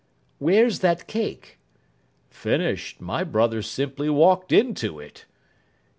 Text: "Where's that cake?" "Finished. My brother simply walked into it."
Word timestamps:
"Where's 0.39 0.79
that 0.79 1.05
cake?" 1.05 1.59
"Finished. 2.27 3.01
My 3.01 3.23
brother 3.23 3.61
simply 3.61 4.09
walked 4.09 4.51
into 4.51 4.99
it." 4.99 5.27